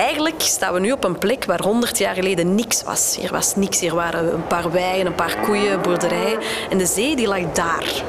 [0.00, 3.16] eigenlijk staan we nu op een plek waar 100 jaar geleden niks was.
[3.20, 3.80] Hier was niks.
[3.80, 6.38] Hier waren een paar weien, een paar koeien, boerderijen.
[6.70, 8.02] En de zee die lag daar.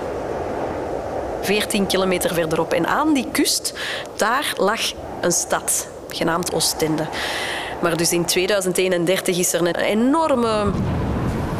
[1.42, 2.74] 14 kilometer verderop.
[2.74, 3.74] En aan die kust,
[4.16, 4.82] daar lag
[5.22, 7.08] een stad, genaamd Oostende.
[7.82, 10.72] Maar dus in 2031 is er een enorme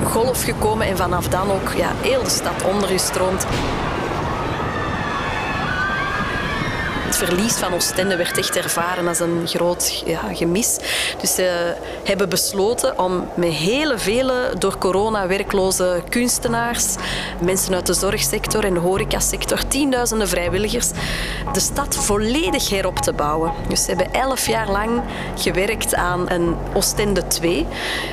[0.04, 3.46] golf gekomen en vanaf dan ook ja, heel de stad ondergestroomd.
[7.06, 10.78] Het verlies van Oostende werd echt ervaren als een groot gemis.
[11.20, 16.96] Dus ze hebben besloten om met hele vele door corona werkloze kunstenaars,
[17.42, 20.90] mensen uit de zorgsector en de horecasector, tienduizenden vrijwilligers,
[21.54, 23.52] de stad volledig herop te bouwen.
[23.68, 25.02] Dus ze hebben elf jaar lang
[25.36, 27.66] gewerkt aan een Oostende 2.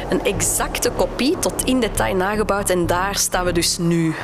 [0.09, 2.71] Een exacte kopie, tot in detail nagebouwd.
[2.71, 4.15] En daar staan we dus nu.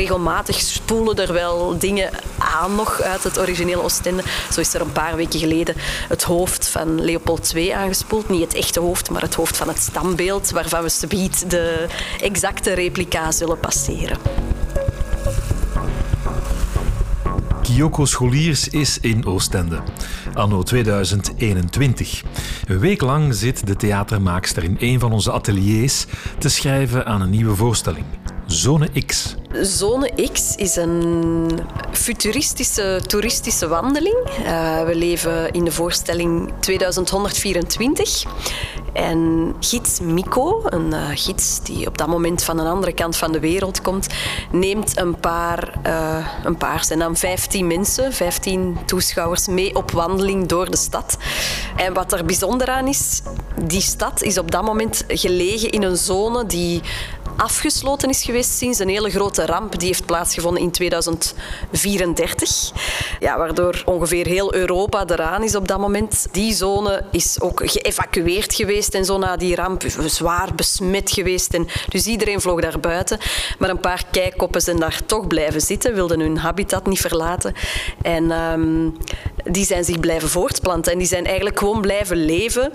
[0.00, 4.22] Regelmatig spoelen er wel dingen aan nog uit het originele Oostende.
[4.52, 5.74] Zo is er een paar weken geleden
[6.08, 8.28] het hoofd van Leopold II aangespoeld.
[8.28, 11.86] Niet het echte hoofd, maar het hoofd van het stambeeld, waarvan we subiet de
[12.20, 14.18] exacte replica zullen passeren.
[17.62, 19.82] Kyoko Scholiers is in Oostende,
[20.34, 22.22] anno 2021.
[22.66, 26.06] Een week lang zit de theatermaakster in een van onze ateliers
[26.38, 28.04] te schrijven aan een nieuwe voorstelling.
[28.50, 29.34] Zone X.
[29.62, 31.50] Zone X is een
[31.92, 34.16] futuristische toeristische wandeling.
[34.40, 38.24] Uh, we leven in de voorstelling 2124.
[38.92, 43.32] En gids Miko, een uh, gids die op dat moment van een andere kant van
[43.32, 44.06] de wereld komt,
[44.52, 50.46] neemt een paar, uh, een paar zijn dan 15 mensen, 15 toeschouwers mee op wandeling
[50.46, 51.16] door de stad.
[51.76, 53.22] En wat er bijzonder aan is,
[53.62, 56.82] die stad is op dat moment gelegen in een zone die
[57.40, 62.70] afgesloten is geweest sinds een hele grote ramp die heeft plaatsgevonden in 2034.
[63.20, 66.26] Ja, waardoor ongeveer heel Europa eraan is op dat moment.
[66.32, 69.82] Die zone is ook geëvacueerd geweest en zo na die ramp.
[70.06, 71.54] Zwaar besmet geweest.
[71.54, 73.18] En dus iedereen vloog daar buiten.
[73.58, 77.54] Maar een paar kijkkoppen zijn daar toch blijven zitten, wilden hun habitat niet verlaten.
[78.02, 78.96] En um,
[79.44, 80.92] die zijn zich blijven voortplanten.
[80.92, 82.72] En die zijn eigenlijk gewoon blijven leven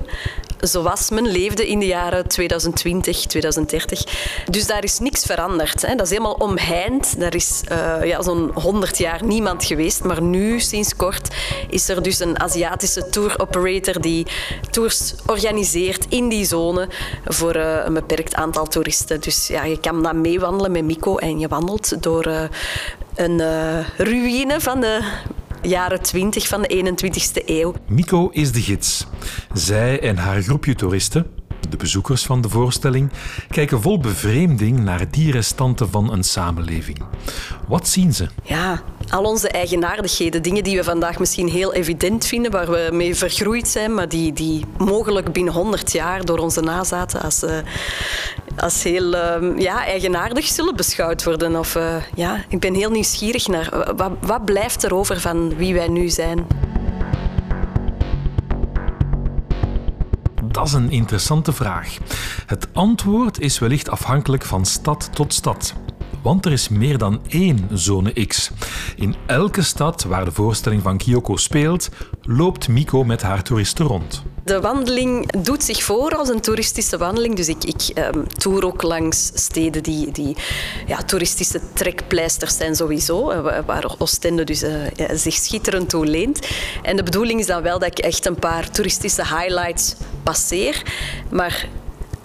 [0.68, 4.04] zoals men leefde in de jaren 2020, 2030.
[4.50, 5.82] Dus daar is niks veranderd.
[5.82, 5.96] Hè.
[5.96, 7.20] Dat is helemaal omheind.
[7.20, 10.04] Daar is uh, ja, zo'n 100 jaar niemand geweest.
[10.04, 11.36] Maar nu, sinds kort,
[11.70, 14.28] is er dus een Aziatische tour operator die
[14.70, 16.90] tours organiseert in die zone
[17.26, 19.22] voor uh, een beperkt aantal toeristen.
[19.22, 22.42] Dus ja, je kan dan meewandelen met Miko en je wandelt door uh,
[23.16, 23.42] een
[23.98, 25.02] ruïne van de
[25.68, 27.74] jaren 20 van de 21ste eeuw.
[27.88, 29.08] Miko is de gids.
[29.54, 31.28] Zij en haar groepje toeristen,
[31.70, 33.12] de bezoekers van de voorstelling,
[33.50, 37.04] kijken vol bevreemding naar die restanten van een samenleving.
[37.68, 38.28] Wat zien ze?
[38.44, 43.16] Ja, al onze eigenaardigheden, dingen die we vandaag misschien heel evident vinden, waar we mee
[43.16, 47.52] vergroeid zijn, maar die, die mogelijk binnen 100 jaar door onze nazaten als, uh,
[48.58, 51.56] als heel uh, ja, eigenaardig zullen beschouwd worden.
[51.56, 55.74] Of, uh, ja, ik ben heel nieuwsgierig naar wat, wat blijft er over van wie
[55.74, 56.48] wij nu zijn.
[60.44, 61.98] Dat is een interessante vraag.
[62.46, 65.74] Het antwoord is wellicht afhankelijk van stad tot stad.
[66.26, 68.52] Want er is meer dan één zone X.
[68.96, 71.90] In elke stad waar de voorstelling van Kyoko speelt,
[72.22, 74.24] loopt Miko met haar toeristen rond.
[74.44, 77.36] De wandeling doet zich voor als een toeristische wandeling.
[77.36, 80.36] Dus ik, ik um, toer ook langs steden die, die
[80.88, 83.30] ja, toeristische trekpleisters zijn sowieso.
[83.30, 84.72] Eh, waar Oostende dus, uh,
[85.14, 86.48] zich schitterend toe leent.
[86.82, 90.82] En de bedoeling is dan wel dat ik echt een paar toeristische highlights passeer.
[91.32, 91.68] Maar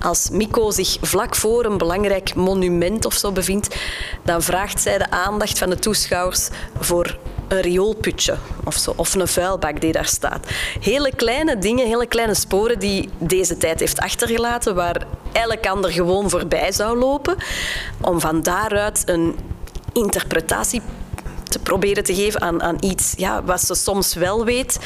[0.00, 3.76] als Miko zich vlak voor een belangrijk monument of zo bevindt,
[4.22, 6.48] dan vraagt zij de aandacht van de toeschouwers
[6.80, 7.18] voor
[7.48, 10.46] een rioolputje of, zo, of een vuilbak die daar staat.
[10.80, 16.30] Hele kleine dingen, hele kleine sporen die deze tijd heeft achtergelaten, waar elk ander gewoon
[16.30, 17.36] voorbij zou lopen,
[18.00, 19.36] om van daaruit een
[19.92, 20.82] interpretatie
[21.48, 24.78] te proberen te geven aan, aan iets ja, wat ze soms wel weet,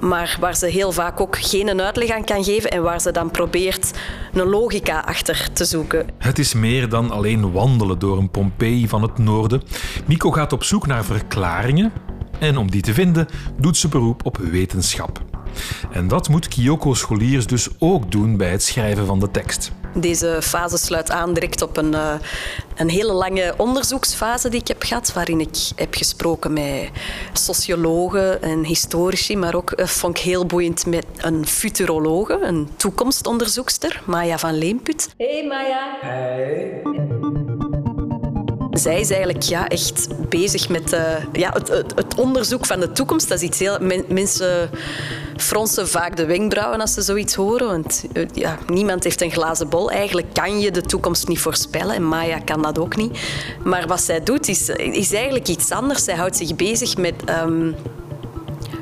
[0.00, 3.30] maar waar ze heel vaak ook geen uitleg aan kan geven en waar ze dan
[3.30, 3.90] probeert
[4.32, 6.06] een logica achter te zoeken.
[6.18, 9.62] Het is meer dan alleen wandelen door een Pompeii van het noorden.
[10.06, 11.92] Miko gaat op zoek naar verklaringen
[12.38, 15.20] en om die te vinden doet ze beroep op wetenschap.
[15.90, 19.72] En dat moet Kyoko Scholiers dus ook doen bij het schrijven van de tekst.
[19.94, 22.12] Deze fase sluit aan direct op een, uh,
[22.78, 26.90] een hele lange onderzoeksfase die ik heb gehad, waarin ik heb gesproken met
[27.32, 34.02] sociologen en historici, maar ook uh, vond ik heel boeiend met een futurologe, een toekomstonderzoekster,
[34.06, 35.08] Maya van Leemput.
[35.16, 35.96] Hey Maya.
[36.00, 37.17] Hey.
[38.78, 41.00] Zij is eigenlijk ja, echt bezig met uh,
[41.32, 43.28] ja, het, het, het, onderzoek van de toekomst.
[43.28, 43.78] Dat is iets heel...
[44.08, 44.70] mensen
[45.36, 47.66] fronsen vaak de wenkbrauwen als ze zoiets horen.
[47.66, 49.90] Want eh, ja, niemand heeft een glazen bol.
[49.90, 51.94] Eigenlijk kan je de toekomst niet voorspellen.
[51.94, 53.18] En Maya kan dat ook niet.
[53.64, 56.04] Maar wat zij doet, is, is eigenlijk iets anders.
[56.04, 57.14] Zij houdt zich bezig met
[57.44, 57.74] um,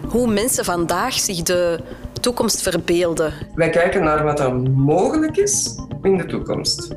[0.08, 1.80] hoe mensen vandaag zich de
[2.20, 3.32] toekomst verbeelden.
[3.54, 6.88] Wij kijken naar wat er mogelijk is in de toekomst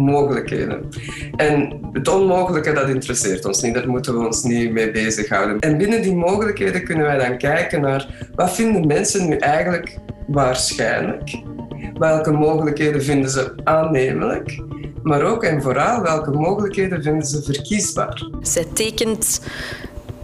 [0.00, 0.88] mogelijkheden.
[1.36, 3.74] En het onmogelijke, dat interesseert ons niet.
[3.74, 5.58] Daar moeten we ons niet mee bezighouden.
[5.58, 11.42] En binnen die mogelijkheden kunnen wij dan kijken naar wat vinden mensen nu eigenlijk waarschijnlijk?
[11.98, 14.62] Welke mogelijkheden vinden ze aannemelijk?
[15.02, 18.28] Maar ook en vooral welke mogelijkheden vinden ze verkiesbaar?
[18.40, 19.40] Zij tekent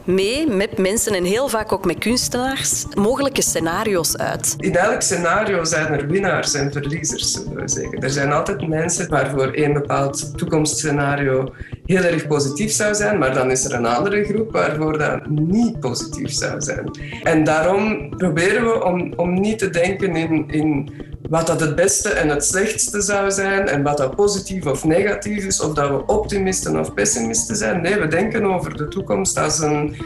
[0.04, 4.54] mee met mensen en heel vaak ook met kunstenaars mogelijke scenario's uit.
[4.58, 8.00] In elk scenario zijn er winnaars en verliezers, zullen we zeggen.
[8.00, 11.54] Er zijn altijd mensen waarvoor een bepaald toekomstscenario
[11.86, 15.80] heel erg positief zou zijn, maar dan is er een andere groep waarvoor dat niet
[15.80, 16.90] positief zou zijn.
[17.22, 20.92] En daarom proberen we om, om niet te denken in, in
[21.28, 25.44] wat dat het beste en het slechtste zou zijn en wat dat positief of negatief
[25.44, 27.80] is, of dat we optimisten of pessimisten zijn.
[27.80, 29.96] Nee, we denken over de toekomst als een,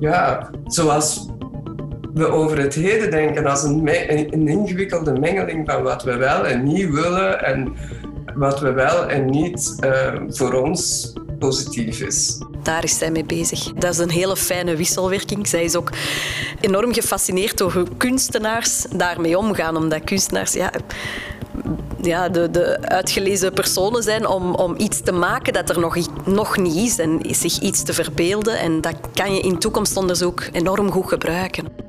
[0.00, 1.28] ja, zoals
[2.14, 3.88] we over het heden denken, als een,
[4.32, 7.72] een ingewikkelde mengeling van wat we wel en niet willen en
[8.34, 12.38] wat we wel en niet uh, voor ons positief is.
[12.62, 13.72] Daar is zij mee bezig.
[13.72, 15.48] Dat is een hele fijne wisselwerking.
[15.48, 15.90] Zij is ook
[16.60, 19.76] enorm gefascineerd door hoe kunstenaars daarmee omgaan.
[19.76, 20.70] Omdat kunstenaars ja,
[22.02, 26.56] ja, de, de uitgelezen personen zijn om, om iets te maken dat er nog, nog
[26.56, 28.58] niet is en zich iets te verbeelden.
[28.58, 31.85] En dat kan je in toekomstonderzoek enorm goed gebruiken.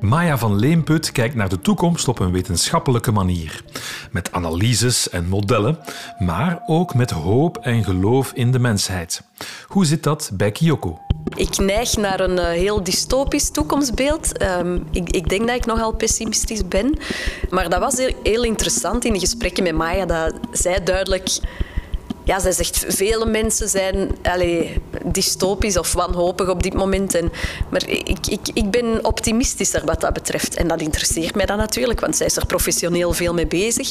[0.00, 3.62] Maya van Leemput kijkt naar de toekomst op een wetenschappelijke manier.
[4.10, 5.78] Met analyses en modellen,
[6.18, 9.22] maar ook met hoop en geloof in de mensheid.
[9.66, 11.00] Hoe zit dat bij Kyoko?
[11.36, 14.38] Ik neig naar een eh, heel dystopisch toekomstbeeld.
[14.38, 16.98] Ehm, ik, ik, denk dat ik nogal pessimistisch ben.
[17.50, 21.38] Maar dat was heel, heel interessant in de gesprekken met Maya, dat zij duidelijk
[22.28, 24.68] ja, zij zegt, vele mensen zijn allez,
[25.04, 27.14] dystopisch of wanhopig op dit moment.
[27.14, 27.32] En,
[27.70, 30.54] maar ik, ik, ik ben optimistischer wat dat betreft.
[30.56, 33.90] En dat interesseert mij dan natuurlijk, want zij is er professioneel veel mee bezig.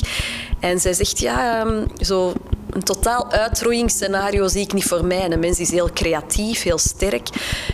[0.60, 2.34] En zij zegt, ja, ehm, zo
[2.69, 5.31] een totaal uitroeiingsscenario zie ik niet voor mij.
[5.31, 7.28] Een mens is heel creatief, heel sterk.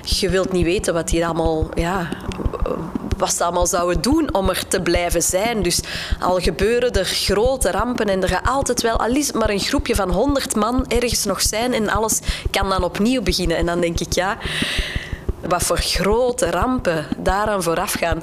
[0.04, 2.10] Je wilt niet weten wat hij allemaal ja,
[3.24, 5.62] wat ze allemaal zouden doen om er te blijven zijn.
[5.62, 5.80] Dus
[6.20, 10.12] al gebeuren er grote rampen en er gaat altijd wel, al maar een groepje van
[10.12, 12.20] honderd man ergens nog zijn en alles
[12.52, 13.58] kan dan opnieuw beginnen.
[13.58, 14.38] En dan denk ik, ja,
[15.48, 18.22] wat voor grote rampen daaraan vooraf gaan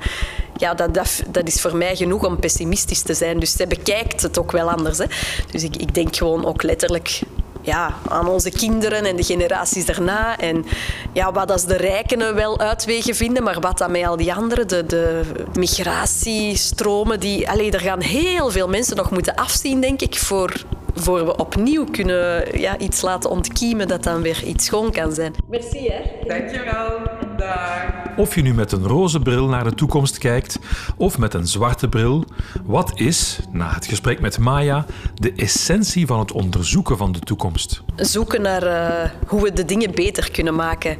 [0.56, 3.38] ja, dat, dat, dat, is voor mij genoeg om pessimistisch te zijn.
[3.38, 4.98] Dus zij bekijkt het ook wel anders.
[4.98, 5.04] Hè.
[5.50, 7.20] Dus ik, ik denk gewoon ook letterlijk
[7.60, 10.38] ja, aan onze kinderen en de generaties daarna.
[10.38, 10.64] En
[11.12, 14.68] ja, wat als de rijken wel uitwegen vinden, maar wat dan met al die anderen,
[14.68, 15.22] de, de
[15.52, 20.52] migratiestromen, die, allez, er gaan heel veel mensen nog moeten afzien, denk ik, voor,
[20.94, 25.34] voor we opnieuw kunnen ja, iets laten ontkiemen dat dan weer iets schoon kan zijn.
[25.48, 26.28] Merci, hè.
[26.28, 26.98] Dankjewel.
[27.36, 28.00] Dag.
[28.16, 30.58] Of je nu met een roze bril naar de toekomst kijkt
[30.96, 32.24] of met een zwarte bril,
[32.64, 37.82] wat is, na het gesprek met Maya, de essentie van het onderzoeken van de toekomst?
[37.96, 40.96] Zoeken naar uh, hoe we de dingen beter kunnen maken.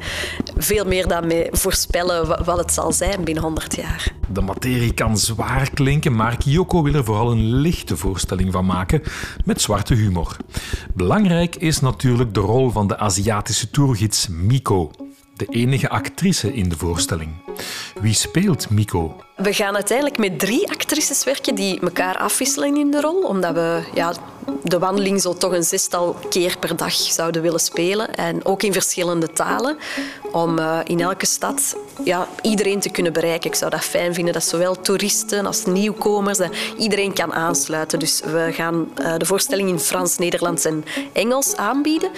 [0.57, 4.13] Veel meer dan mee voorspellen wat het zal zijn binnen 100 jaar.
[4.27, 9.01] De materie kan zwaar klinken, maar Kyoko wil er vooral een lichte voorstelling van maken
[9.45, 10.37] met zwarte humor.
[10.93, 14.91] Belangrijk is natuurlijk de rol van de Aziatische toergids Miko
[15.47, 17.29] de enige actrice in de voorstelling.
[18.01, 19.15] Wie speelt Miko?
[19.35, 23.81] We gaan uiteindelijk met drie actrices werken die elkaar afwisselen in de rol, omdat we
[23.93, 24.13] ja,
[24.63, 28.15] de wandeling zo toch een zestal keer per dag zouden willen spelen.
[28.15, 29.77] En ook in verschillende talen,
[30.31, 33.49] om uh, in elke stad ja, iedereen te kunnen bereiken.
[33.49, 36.39] Ik zou dat fijn vinden dat zowel toeristen als nieuwkomers,
[36.77, 37.99] iedereen kan aansluiten.
[37.99, 42.09] Dus we gaan uh, de voorstelling in Frans, Nederlands en Engels aanbieden.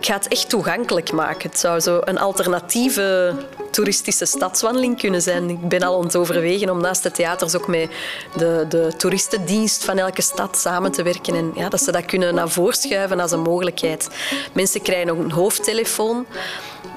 [0.00, 1.50] Ik ga het echt toegankelijk maken.
[1.50, 2.18] Het zou zo een
[2.66, 3.34] alternatieve
[3.70, 5.50] toeristische stadswandeling kunnen zijn.
[5.50, 7.90] Ik ben al aan het overwegen om naast de theaters ook met
[8.36, 11.34] de, de toeristendienst van elke stad samen te werken.
[11.34, 14.08] En ja, dat ze dat kunnen naar voren schuiven als een mogelijkheid.
[14.52, 16.26] Mensen krijgen ook een hoofdtelefoon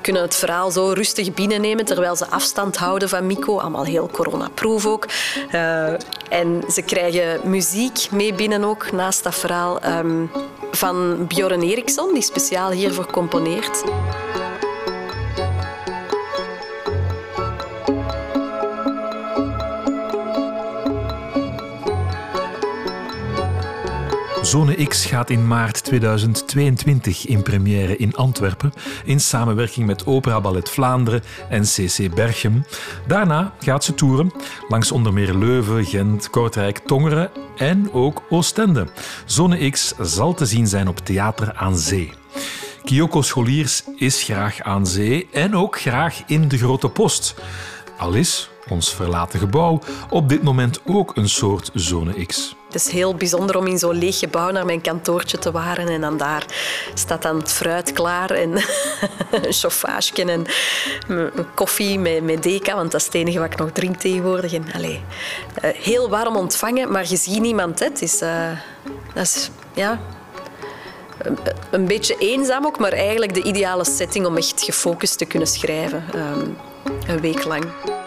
[0.01, 3.57] kunnen het verhaal zo rustig binnennemen terwijl ze afstand houden van Mico.
[3.57, 5.07] Allemaal heel coronaproof ook.
[5.51, 5.87] Uh,
[6.29, 10.31] en ze krijgen muziek mee binnen ook, naast dat verhaal, um,
[10.71, 13.83] van Bjorn Eriksson, die speciaal hiervoor componeert.
[24.49, 28.73] Zone X gaat in maart 2022 in première in Antwerpen
[29.05, 32.65] in samenwerking met Opera Ballet Vlaanderen en CC Berchem.
[33.07, 34.31] Daarna gaat ze toeren
[34.67, 38.87] langs onder meer Leuven, Gent, Kortrijk, Tongeren en ook Oostende.
[39.25, 42.11] Zone X zal te zien zijn op Theater aan Zee.
[42.83, 47.35] Kyoko Scholiers is graag aan zee en ook graag in de Grote Post.
[47.99, 49.79] Al is ons verlaten gebouw,
[50.09, 52.55] op dit moment ook een soort zone X.
[52.65, 56.01] Het is heel bijzonder om in zo'n leeg gebouw naar mijn kantoortje te waren en
[56.01, 56.45] dan daar
[56.93, 58.51] staat dan het fruit klaar en
[59.31, 60.45] een chauffage en
[61.07, 64.53] een koffie met, met deca, want dat is het enige wat ik nog drink tegenwoordig.
[64.53, 64.99] En, allez,
[65.53, 67.79] eh, heel warm ontvangen, maar je ziet niemand.
[67.79, 68.51] Het is, uh,
[69.13, 69.99] dat is ja,
[71.69, 76.03] een beetje eenzaam ook, maar eigenlijk de ideale setting om echt gefocust te kunnen schrijven.
[76.15, 76.57] Um,
[77.09, 77.98] een week lang.